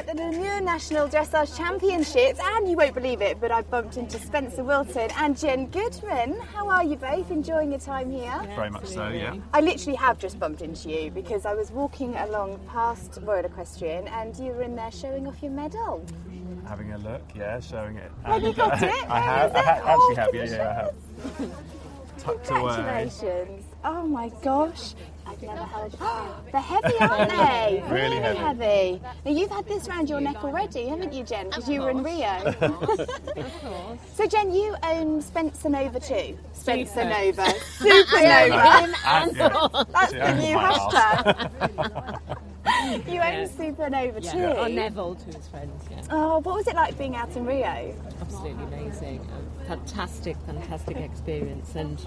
[0.00, 4.18] At the Namur National Dressage Championships, and you won't believe it, but I bumped into
[4.18, 6.40] Spencer Wilton and Jen Goodman.
[6.54, 7.30] How are you both?
[7.30, 8.32] Enjoying your time here?
[8.56, 9.36] Very much so, yeah.
[9.52, 14.08] I literally have just bumped into you because I was walking along past Royal Equestrian
[14.08, 16.02] and you were in there showing off your medal.
[16.66, 18.10] Having a look, yeah, showing it.
[18.24, 19.04] Have you got uh, it?
[19.10, 19.64] I have, I it?
[19.66, 21.54] ha- Oh, actually have, yeah, yeah, I have.
[22.18, 22.74] Tucked away.
[22.74, 23.64] Congratulations.
[23.84, 24.94] Oh my gosh.
[25.42, 25.92] Never heard.
[26.52, 27.82] They're heavy, aren't they?
[27.90, 28.38] Really heavy.
[28.38, 29.02] heavy.
[29.24, 31.46] Now you've had this round your neck already, haven't you, Jen?
[31.46, 32.26] Because you were in Rio.
[32.26, 34.00] Of course.
[34.14, 36.36] So Jen, you own Spencer Nova too.
[36.52, 37.42] Spencer Nova.
[37.78, 38.94] Supernova.
[39.06, 39.36] And.
[39.36, 41.50] That's the new hashtag.
[43.10, 44.38] you own Supernova too.
[44.38, 46.02] Yeah, or Neville to his friends, yeah.
[46.10, 47.94] Oh, what was it like being out in Rio?
[48.20, 49.26] Absolutely amazing.
[49.60, 51.98] A fantastic, fantastic experience and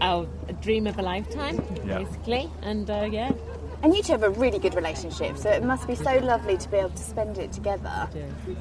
[0.00, 1.98] our a dream of a lifetime, Yeah.
[1.98, 2.50] basically.
[2.62, 3.32] And uh, yeah,
[3.84, 6.68] And you two have a really good relationship, so it must be so lovely to
[6.70, 8.08] be able to spend it together.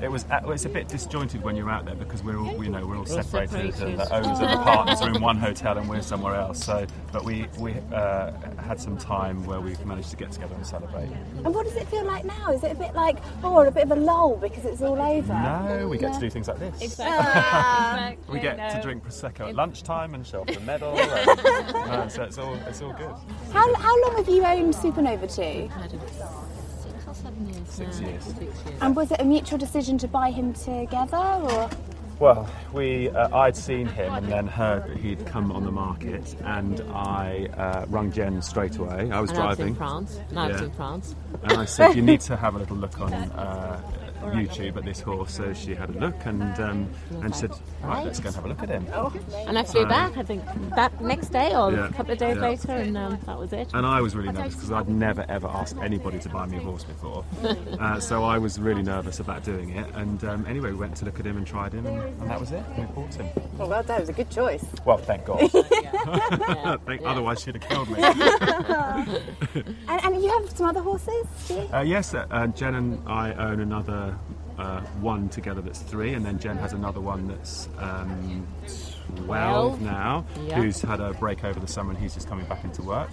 [0.00, 0.22] It was.
[0.26, 2.86] uh, well, It's a bit disjointed when you're out there because we're all, you know,
[2.86, 3.74] we're all We're all separated.
[3.82, 6.64] And the owners and the partners are in one hotel and we're somewhere else.
[6.64, 8.30] So, but we we uh,
[8.60, 11.08] had some time where we've managed to get together and celebrate.
[11.44, 12.52] And what does it feel like now?
[12.52, 15.32] Is it a bit like, oh, a bit of a lull because it's all over?
[15.32, 17.00] No, we get to do things like this.
[17.02, 18.12] Ah.
[18.28, 20.90] We get to drink prosecco at lunchtime and show off the medal.
[20.96, 23.12] and, no, so it's all it's all good.
[23.52, 25.68] How, how long have you owned Supernova 2?
[25.68, 26.00] had him
[26.80, 28.08] six or seven years Six now.
[28.08, 28.24] years.
[28.24, 28.78] Six years.
[28.82, 31.70] And was it a mutual decision to buy him together, or?
[32.20, 36.34] Well, we uh, I'd seen him and then heard that he'd come on the market,
[36.44, 39.08] and I uh, rung Jen straight away.
[39.10, 39.68] I was And I was driving.
[39.68, 40.18] in France.
[40.28, 40.66] And I was Yeah.
[40.66, 41.14] in France.
[41.44, 43.80] And I said, you need to have a little look on uh,
[44.22, 45.32] YouTube at this horse.
[45.34, 46.88] So she had a look and um,
[47.22, 47.52] and said,
[47.82, 48.86] right, let's go and have a look at him.
[49.46, 50.42] And I flew back, I think,
[50.74, 51.88] that next day or Yeah.
[51.88, 52.42] a couple of days Yeah.
[52.42, 53.68] later, and um, that was it.
[53.74, 56.60] And I was really nervous because I'd never ever asked anybody to buy me a
[56.60, 57.24] horse before.
[57.78, 59.86] Uh, so I was really nervous about doing it.
[59.94, 62.40] And um, anyway, we went to look at him and tried him, and, and that
[62.40, 62.62] was it.
[62.76, 63.28] We bought him.
[63.60, 64.64] Oh, well, that was a good choice.
[64.84, 65.42] Well, thank God.
[65.70, 66.76] Yeah.
[66.84, 67.10] Thank, Yeah.
[67.10, 68.02] Otherwise, she'd have killed me.
[68.02, 69.22] And,
[69.88, 71.26] and you have some other horses.
[71.72, 74.17] Uh, yes, uh, uh, Jen and I own another
[74.58, 78.46] uh, one together that's three, and then Jen has another one that's um,
[79.16, 79.80] 12 Twelve.
[79.80, 80.60] now, Yeah.
[80.60, 83.10] who's had a break over the summer and he's just coming back into work.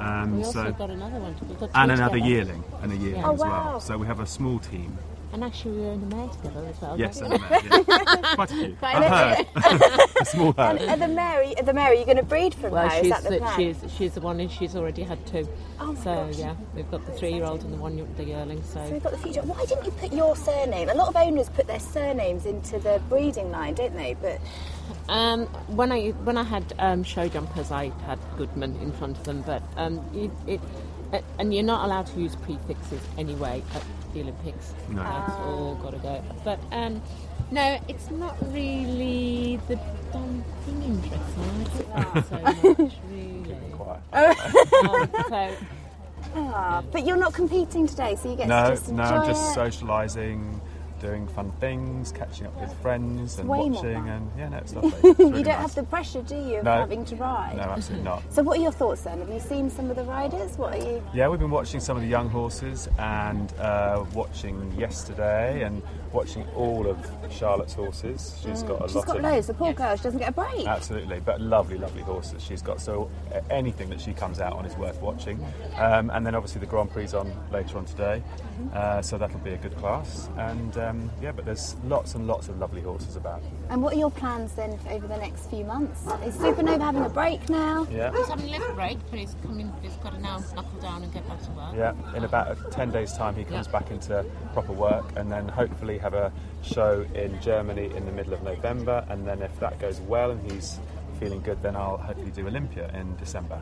[0.00, 1.34] Um, We also so, got another one.
[1.60, 2.30] Got and another together.
[2.30, 3.48] yearling, and a yearling Oh, as wow.
[3.70, 3.80] well.
[3.80, 4.96] So we have a small team.
[5.32, 6.98] And actually, we were in a mare together as well.
[6.98, 7.46] Yes, weren't and we?
[7.46, 8.34] a mare, yeah.
[8.34, 8.76] quite a few.
[8.76, 10.00] Quite a a herd.
[10.20, 10.88] a small And herd.
[10.88, 12.94] are the Mary, the Mary, you're going to breed from Well, her?
[12.96, 13.56] Is she's that the the, plan?
[13.56, 15.46] she's she's the one, and she's already had two.
[15.80, 16.38] Oh my so gosh.
[16.38, 18.62] yeah, we've got the three-year-old and the one, the yearling.
[18.62, 19.42] So So we've got the future.
[19.42, 20.88] Why didn't you put your surname?
[20.88, 24.14] A lot of owners put their surnames into the breeding line, don't they?
[24.20, 24.40] But
[25.10, 25.44] um,
[25.76, 29.42] when I when I had um, show jumpers, I had Goodman in front of them,
[29.42, 30.60] but um, it, it
[31.12, 34.74] uh, and you're not allowed to use prefixes anyway at the Olympics.
[34.88, 35.02] No.
[35.02, 36.22] That's all got to go.
[36.44, 37.02] But um,
[37.50, 39.76] no, it's not really the
[40.12, 41.88] dumb thing in dressage.
[42.14, 42.38] Not so
[42.84, 43.44] much, really.
[43.72, 44.02] Quiet.
[44.12, 45.56] Um, so
[46.34, 49.56] ah, but you're not competing today, so you get to No, just no, I'm just
[49.56, 49.60] it.
[49.60, 50.60] socialising,
[51.00, 54.08] doing fun things, catching up with friends and way more watching, fun.
[54.08, 54.90] and yeah, no, it's lovely.
[55.10, 55.56] It's you don't nice.
[55.60, 56.72] have the pressure, do you, of No.
[56.72, 57.56] having to ride?
[57.56, 58.22] No, absolutely not.
[58.30, 59.18] So what are your thoughts then?
[59.18, 60.56] Have you seen some of the riders?
[60.58, 61.02] What are you?
[61.14, 66.44] Yeah, we've been watching some of the young horses and uh, watching yesterday, and watching
[66.56, 66.96] all of
[67.30, 68.38] Charlotte's horses.
[68.42, 68.86] She's got a Mm.
[68.86, 69.46] She's lot got of loads.
[69.48, 70.66] The poor girl, she doesn't get a break.
[70.66, 72.80] Absolutely, but lovely, lovely horses she's got.
[72.80, 75.44] So uh, anything that she comes out on is worth watching.
[75.76, 78.22] Um, and then obviously the Grand Prix on later on today,
[78.74, 80.30] uh, so that'll be a good class.
[80.38, 83.42] And um, yeah, but there's lots and lots of lovely horses about.
[83.70, 86.00] And what are your plans then for over the next few months?
[86.24, 87.86] Is Supernova having a break now?
[87.90, 88.10] Yeah.
[88.12, 89.72] He's having a little break, but he's coming.
[89.82, 91.74] He's got to now knuckle down and get back to work.
[91.76, 93.72] Yeah, in about 10 days' time, he comes Yeah.
[93.72, 96.32] back into proper work and then hopefully have a
[96.62, 99.04] show in Germany in the middle of November.
[99.08, 100.78] And then, if that goes well and he's
[101.20, 103.60] feeling good, then I'll hopefully do Olympia in December.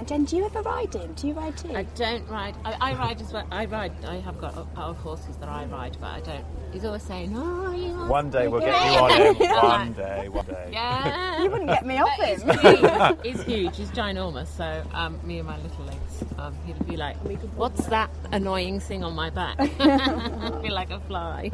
[0.00, 1.12] And Jen, do you ever ride him?
[1.14, 1.74] Do you ride too?
[1.74, 2.56] I don't ride.
[2.64, 3.46] I, I ride as well.
[3.50, 3.92] I ride.
[4.04, 6.44] I have got a pair of horses that I ride, but I don't.
[6.72, 9.36] He's always saying, "Oh, you One day we'll get you on him.
[9.62, 10.70] One day, one day.
[10.72, 11.42] Yeah.
[11.42, 12.48] you wouldn't get me off But him.
[12.48, 13.16] He's huge.
[13.24, 13.76] he's huge.
[13.76, 14.46] He's ginormous.
[14.56, 17.16] So um, me and my little legs, um, he'd be like,
[17.56, 21.50] "What's that annoying thing on my back?" I'd be like a fly.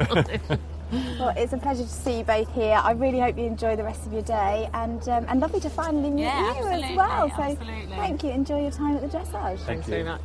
[0.91, 2.79] Well, it's a pleasure to see you both here.
[2.81, 5.69] I really hope you enjoy the rest of your day, and um, and lovely to
[5.69, 7.29] finally meet Yeah, you as well.
[7.35, 7.95] So absolutely.
[7.95, 8.29] thank you.
[8.31, 9.57] Enjoy your time at the dressage.
[9.59, 9.91] Thank Thanks you.
[9.91, 10.21] very much.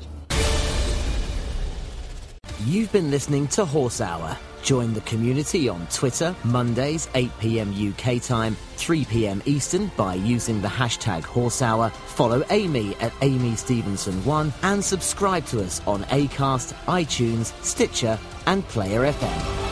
[2.64, 4.36] You've been listening to Horse Hour.
[4.62, 10.62] Join the community on Twitter, Mondays, 8 pm UK time, 3 pm Eastern by using
[10.62, 11.88] the hashtag Horse Hour.
[11.90, 18.16] Follow Amy at Amy Stevenson1 and subscribe to us on Acast, iTunes, Stitcher,
[18.46, 19.71] and Player FM.